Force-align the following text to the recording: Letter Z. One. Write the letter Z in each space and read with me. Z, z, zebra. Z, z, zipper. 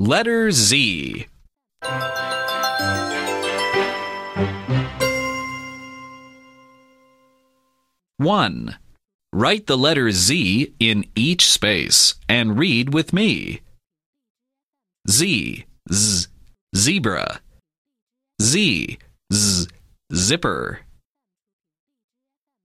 Letter 0.00 0.52
Z. 0.52 1.26
One. 8.18 8.76
Write 9.32 9.66
the 9.66 9.76
letter 9.76 10.12
Z 10.12 10.72
in 10.78 11.04
each 11.16 11.50
space 11.50 12.14
and 12.28 12.56
read 12.56 12.94
with 12.94 13.12
me. 13.12 13.60
Z, 15.10 15.66
z, 15.92 16.28
zebra. 16.76 17.40
Z, 18.40 18.98
z, 19.32 19.66
zipper. 20.14 20.78